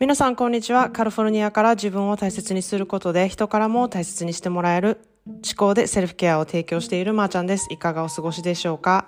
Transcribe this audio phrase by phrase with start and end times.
[0.00, 0.88] 皆さんこんにちは。
[0.88, 7.66] カリフォルニアから自分を大切にすることで人からも大切にしてもらえる思考でセルフケアを提供しているまーちゃんです。
[7.70, 9.06] いかがお過ごしでしょうか？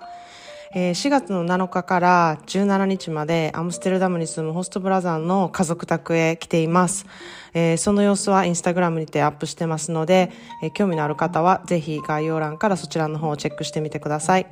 [0.75, 7.07] えー、4月の7日から17日までアムステルダムに住むホストブラザーの家族宅へ来ています。
[7.55, 10.31] えー、その様子はインスタグラムにてアップしてますので、
[10.61, 14.45] えー、興味のある方はぜひ概要欄からそちらの方をチェックしてみてください。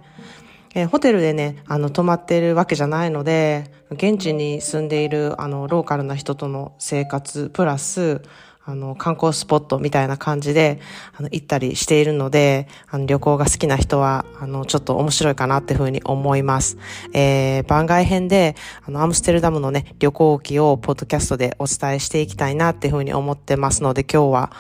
[0.74, 8.22] えー、ホテルでね、あの、泊まってるわけじゃないので、現地に住んでいる、あの、ローカルな人との生活、プラス、
[8.64, 10.80] あの、観光スポットみたいな感じで、
[11.18, 16.78] あの、行ったりしているので、あの、旅行が好きな人は、あの、ちょっと面白いかなっていうふうに思います。
[17.12, 24.52] えー、番外編で、あの、アムステルダムのね、旅行記をポッドキャストでお伝えしていきたいなっていうふうに思ってますので、今日は、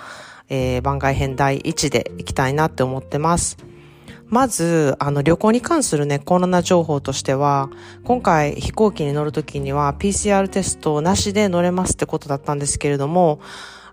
[0.50, 3.71] えー、番外編第1で行きたいなって思ってます。
[4.31, 7.70] まず、あの、旅行に関するね、コロナ情報としては、
[8.05, 13.41] 今回飛行機に乗るときには PCR テストなしで乗れますってことだったんですけれども、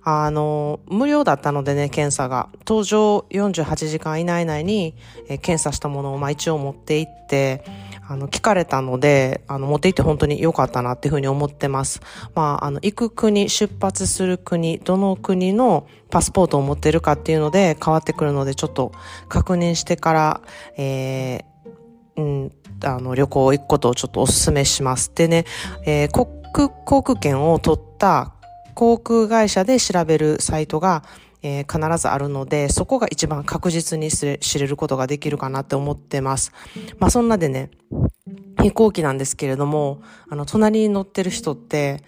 [0.05, 2.49] あの、無料だったのでね、検査が。
[2.65, 4.95] 搭乗48時間以内内に、
[5.29, 7.65] え検査したものを、まあ一応持って行って、
[8.11, 12.01] あの、聞かれたので、あの、持って行って本当に良かったなっていうふうに思ってます。
[12.35, 18.93] まあ、あの、行く国、出発する国、どの国のパスポートを持ってるかっていうので変わってくるので、ちょっと
[19.29, 20.41] 確認してから、
[20.79, 25.13] えー、うん、あの、旅行行くことをちょっとお勧めします。
[25.15, 25.45] でね、
[25.85, 28.33] えー、国、航空券を取った
[28.75, 31.03] 航空会社で調べるサイトが、
[31.43, 36.53] えー、必ずあるので、そこが一番確実に知れることができるかなって思ってます。
[36.99, 37.71] まあそんなでね、
[38.63, 42.03] 飛行機なんですけれども、あの、隣に乗ってる人って、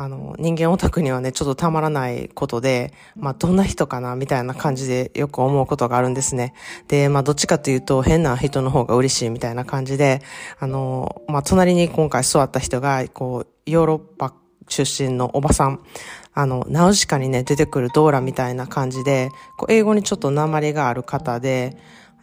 [0.00, 6.54] あの、人間オタクにはね、ちょっとたまらないことで、まあ、どんな人かな、みたいな感じでよく思うことがあるんですね。
[6.86, 10.22] で、まあ、どっちかというと、変な人の方が嬉しいみたいな感じで、
[10.60, 14.34] あの、まあ、隣に今回座った人が、こう、ヨーロッパ
[14.68, 15.80] 出身のおばさん、
[16.38, 21.76] あの、ナウシカにね、出てくるドーラみたいな感じで、こう英語にちょっと鉛がある方で、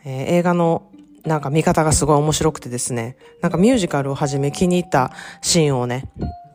[0.06, 0.90] えー、映画の
[1.26, 5.12] なんか見方がすごい面白くてですね、なんかミュージカルをはじめ気に入った
[5.42, 6.10] シーンをね、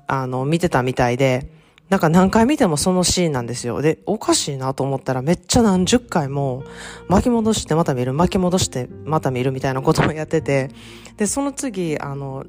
[0.07, 1.51] あの、見てたみたいで、
[1.91, 3.83] なんか何回見てもそのシーンなんですよ。
[3.83, 6.65] で、おかしいなと思ったらめっちゃ何十回も
[7.09, 10.71] 巻き戻してまた見る、巻き戻してまた見るみたいなことをやってて、
[11.19, 12.47] で、その次、あの、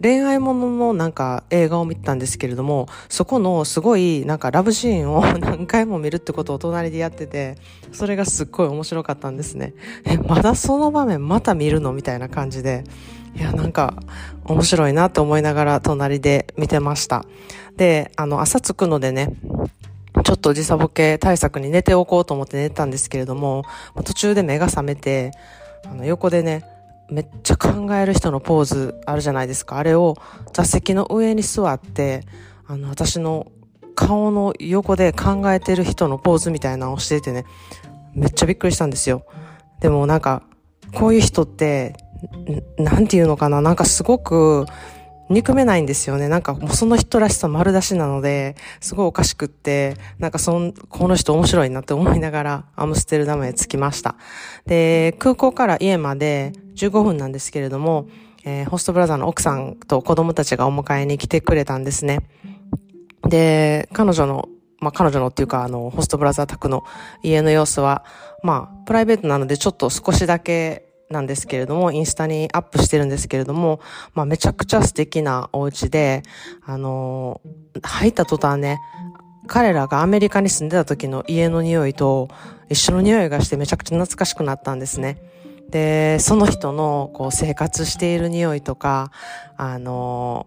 [0.00, 7.56] 恋愛もののなんか映画を見たんですけれども、そこのすごいなんかラブシーンを 何回も見るってことを隣でやってて、
[7.92, 9.74] それがすっごい面白かったんですね。
[10.04, 12.84] え、まだその場面また見るのみたいな感じで、
[13.36, 13.94] いや、なんか
[14.44, 17.24] 面白いなと思いながら隣で見てました。
[17.76, 19.34] で、あの、朝着くのでね、
[20.24, 23.64] ちょっと時差ボケ対策に寝ておこうと思って寝てたんですけれども、
[24.04, 25.32] 途中で目が覚めて、
[25.84, 26.64] あの、横でね、
[27.10, 29.78] めっちゃ考える人のポーズあるじゃないですか。
[29.78, 30.16] あれを
[30.52, 32.22] 座席の上に座って、
[32.66, 33.52] あの、私の
[33.94, 37.44] 顔の横で考えてる人のポーズみたいなのをしててね、
[38.14, 39.24] めっちゃびっくりしたんですよ。
[39.80, 40.42] でもなんか、
[40.94, 41.94] こういう人って、
[42.78, 44.66] なんていうのかな、なんかすごく、
[45.30, 46.28] 憎めないんですよね。
[46.28, 54.16] なんかもうその人らしさ丸出しなので、すごいおかしくって、なんかそん、この人面白いなって思いながらアムステルダムへ着きました。
[54.66, 58.06] で、空港から家まで15分なんですけれども、
[58.44, 62.20] えー、ホストブラザーの奥さんと子供たちがお迎えに来てくれたんですね。
[63.28, 64.48] で、彼女の、
[64.80, 66.84] まあ、彼女のっていうか、あの、ホストブラザー宅の
[67.22, 68.04] 家の様子は、
[68.42, 73.80] まあ、プライベートなのでちょっと少しだけなんですけれども、インスタにアップしてるんですけれども、
[74.14, 76.22] まあめちゃくちゃ素敵なお家で、
[76.64, 78.78] あのー、入った途端ね、
[79.46, 82.28] 彼らがアメリカに住んでた時の家の匂いと
[82.70, 85.18] 一緒の匂いがしてめちゃくちゃ懐かしくなったんですね。
[85.70, 89.10] で、その人のこう生活している匂いとか、
[89.56, 90.46] あの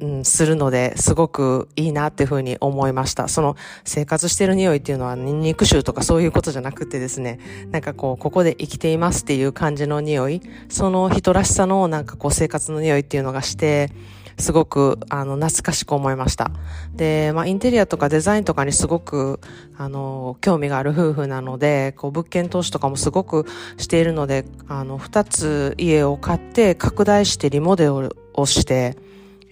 [0.00, 3.28] うん、するので、すごくいいなっていうふうに思いました。
[3.28, 7.38] その生活してる匂いっていうのはニンニク臭とかそういうことじゃなくてですね、
[7.70, 13.92] なんかこう、ここで生きていますっていう感じの匂い、その人らしさのなんかこう生活の匂いっていうのがして、
[14.36, 16.50] すごく、あの、懐かしく思いました。
[16.96, 19.38] で、まあ、インテリアとかデザインとかにすごく、
[19.76, 28.96] あの、興味がある夫婦なので、こう、物件投資とかもすごくしているので、あの、二つ家を買って拡大してリモデルをして、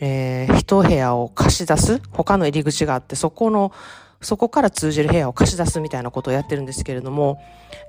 [0.05, 3.73] えー、一部屋を貸し出す、他の入り口があって、そこの、
[4.21, 7.41] そこから通じる部屋を貸し出すみたいなことをやってるんですけれども、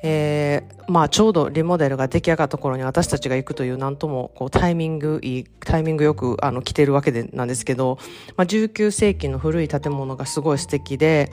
[0.03, 7.97] えー、まあちょうどリモデルが出来上がった頃に私たちが行くというなんともこうタイミングいい、タイミングよくあの来てるわけでなんですけど、
[8.37, 11.31] まあ19世紀の古い建物がすごい素敵で、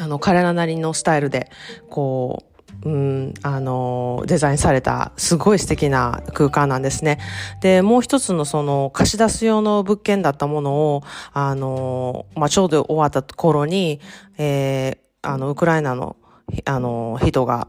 [0.00, 1.50] あの彼らなりのスタイルで、
[1.88, 2.47] こう、
[2.84, 7.18] うん、あの、デザインされた、すごい素敵な空間なんですね。
[7.60, 11.02] で、もう一つのその、貸し出す用の物件だったものを、
[11.32, 14.00] あの、まあ、ちょうど終わった頃に、
[14.38, 16.16] えー、あの、ウクライナの、
[16.64, 17.66] あの、人が、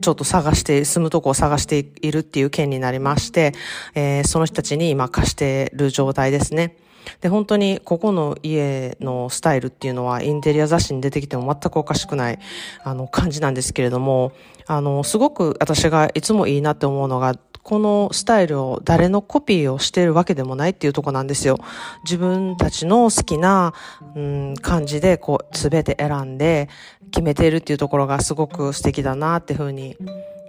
[0.00, 3.52] ちょっと探して、住むとこを探しているっていう件になりまして、
[3.94, 6.76] えー、その人たちに今貸してる状態ですね。
[7.20, 12.38] で、本当にここの家のスタイルっていうのはインテリア雑誌に出てきても全くおかしくない
[12.84, 14.32] あの感じなんですけれども、
[14.66, 21.58] あの、すごく私がいつもいいなって思うのが、このスタイルを誰のコピーをしているわけでもないっていうとこなんですよ。
[22.04, 23.74] 自分たちの好きな、
[24.14, 26.68] うん、感じでこう、すべて選んで
[27.10, 29.96] 決めているっていうところがすごく素敵だなっていうふうに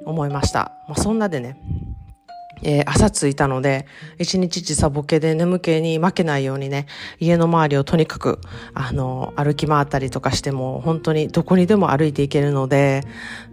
[0.06, 0.72] 思いました。
[0.88, 1.58] まあ、そんなでね、
[2.62, 3.86] えー、朝着いたので、
[4.18, 6.88] 一日時差ボケで眠気に負けないようにね、
[7.20, 8.40] 家の周りをとにかく、
[8.74, 13.04] あの、歩き回ったりとかしても、本当にどこにでも歩いていけるので、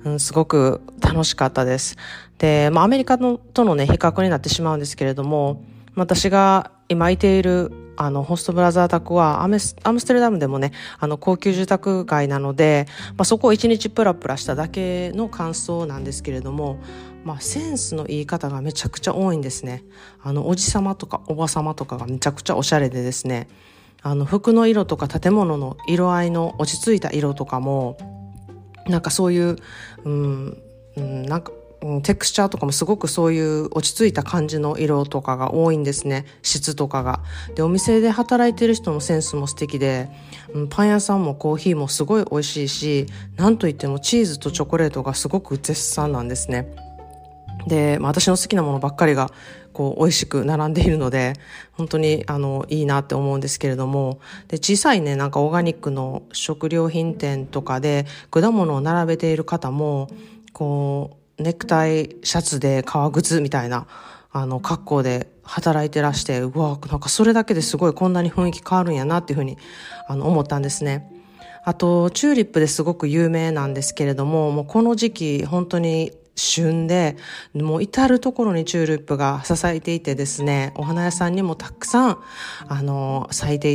[0.05, 1.97] うん、すごく楽しかったです。
[2.39, 5.63] で、まあ、アメリカのとのね、比較になってしまうんですけれども、
[5.95, 9.75] 私が今いているあの、ホストブラザー宅はア、ムス
[10.07, 16.79] テルダムでもね、あの、高級住宅街なので、まあ、そこを一日プラプラしただけの感想なんですけれども、
[17.25, 19.83] まあ、センスの言い方がめちゃくちゃ多いんですね。
[20.23, 23.49] あの、おじさまとかおばさまとかがめちゃくちゃおしゃれでですね、
[24.03, 27.97] あの、服の色とか建物の色合いの落ち着いた色とかも、
[28.87, 29.57] なんかそういう、
[30.05, 30.63] うん、
[30.97, 31.51] うん、なんか
[31.87, 36.27] うんテクスチャーとかもすごくそういう落ち着いた感じの色とかが多いんですね。
[36.43, 37.21] 質とかが。
[37.55, 40.09] で、お店で働いてる人のセンスも素敵で、
[40.53, 43.07] うんパン屋さんもコーヒーもすごい美味しいし、
[43.37, 46.69] なんといってもチーズとチョコレートがすごく絶賛なんですね。
[47.67, 49.31] で、まあ、私の好きなものばっかりが
[49.73, 51.35] こう美味しく並んでいるので
[51.73, 60.09] 本当にあのいいなって思うんですけれどもで小さいねなんかオーガニックの食料品店とかで果物を並べている方も
[60.53, 63.87] こうネクタイシャツで革靴みたいな、
[64.33, 69.59] あの、格好で働いてらして、うわ、なんかそれだけですごいこんなに雰囲気変わるんやなっていうふうに、
[70.09, 71.11] あの、思ったんですね。
[71.65, 77.17] あと、チューリップですごく有名なんですけれども、もうこの時期、本当に旬で、
[77.55, 82.19] もう至るところにチューリップが支えていてですね、お花屋さんにもたくさん、
[82.69, 83.73] あの、咲いて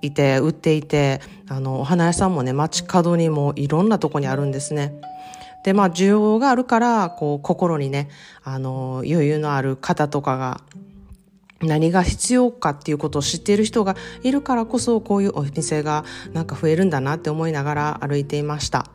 [0.00, 4.94] いて、売っていて、あの、お花屋さんもね、街角にもいろんなとこにあるんですね。
[5.64, 8.08] で、まあ、需要があるから、こう、心にね、
[8.42, 10.60] あの、余裕のある方とかが、
[11.62, 18.86] 何が必要かっていうことを知っている人がいるからこそこういうお店がなんか増えるんだなって思いながら歩いていました。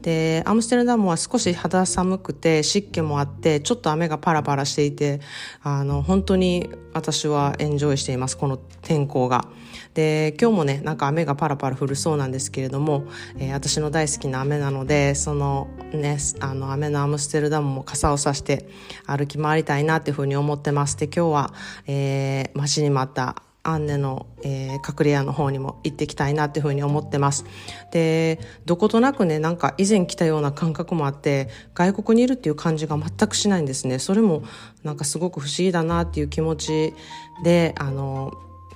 [0.00, 5.20] で、アムステルダムは少し肌寒くて湿気もあってちょっと雨がパラパラしていて
[5.62, 9.46] あの本当に私はエンジョイしていますこの天候が。
[9.92, 13.04] で今日もねなんか雨がパラパラ降るそうなんですけれども、
[13.38, 18.68] えー、私の大好きな雨なのでそのねあの雨のアムステルダムも傘をさして
[19.06, 21.54] 歩き回りたいなっていうふうに思ってますで今日は、
[21.86, 27.44] えー、待ちに待ったアンネの、えー、隠れ家の方にも行ってきたいなっていうふうに思ってます。
[27.90, 33.98] で、どことなくね、なんか以前来たような感覚もあって、外国にいるっていう感じが全くしないんですね。
[33.98, 34.42] それも
[34.84, 36.94] なんかすごく不思議だなっていう気持ち
[37.42, 38.32] で、あの、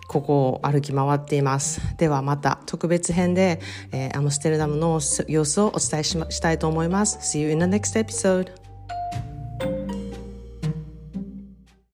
[0.09, 1.81] ここを歩き回っています。
[1.99, 3.61] ではまた特別編で、
[3.93, 7.19] えー、アムステルダムの様子をお伝えししたいと思います。
[7.19, 8.58] See you in the next episode.